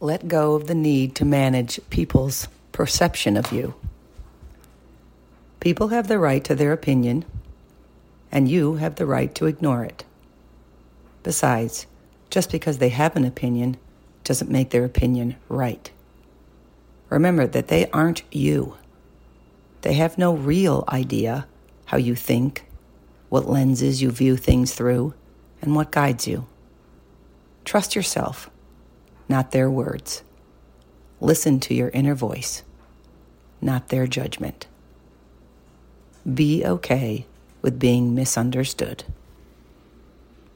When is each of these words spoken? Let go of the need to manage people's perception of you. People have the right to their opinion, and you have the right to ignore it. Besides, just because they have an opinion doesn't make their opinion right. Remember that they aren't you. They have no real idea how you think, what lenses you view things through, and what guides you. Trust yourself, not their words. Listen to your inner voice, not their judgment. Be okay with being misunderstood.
Let 0.00 0.28
go 0.28 0.54
of 0.54 0.66
the 0.66 0.74
need 0.74 1.14
to 1.16 1.24
manage 1.24 1.80
people's 1.88 2.48
perception 2.72 3.34
of 3.34 3.50
you. 3.50 3.74
People 5.58 5.88
have 5.88 6.06
the 6.06 6.18
right 6.18 6.44
to 6.44 6.54
their 6.54 6.72
opinion, 6.72 7.24
and 8.30 8.46
you 8.46 8.74
have 8.74 8.96
the 8.96 9.06
right 9.06 9.34
to 9.34 9.46
ignore 9.46 9.84
it. 9.84 10.04
Besides, 11.22 11.86
just 12.28 12.52
because 12.52 12.76
they 12.76 12.90
have 12.90 13.16
an 13.16 13.24
opinion 13.24 13.78
doesn't 14.22 14.50
make 14.50 14.68
their 14.68 14.84
opinion 14.84 15.36
right. 15.48 15.90
Remember 17.08 17.46
that 17.46 17.68
they 17.68 17.88
aren't 17.90 18.22
you. 18.30 18.76
They 19.80 19.94
have 19.94 20.18
no 20.18 20.34
real 20.34 20.84
idea 20.88 21.46
how 21.86 21.96
you 21.96 22.14
think, 22.14 22.66
what 23.30 23.48
lenses 23.48 24.02
you 24.02 24.10
view 24.10 24.36
things 24.36 24.74
through, 24.74 25.14
and 25.62 25.74
what 25.74 25.90
guides 25.90 26.28
you. 26.28 26.46
Trust 27.64 27.96
yourself, 27.96 28.50
not 29.28 29.50
their 29.50 29.70
words. 29.70 30.22
Listen 31.20 31.58
to 31.60 31.74
your 31.74 31.88
inner 31.90 32.14
voice, 32.14 32.62
not 33.60 33.88
their 33.88 34.06
judgment. 34.06 34.66
Be 36.32 36.64
okay 36.64 37.26
with 37.62 37.78
being 37.78 38.14
misunderstood. 38.14 39.04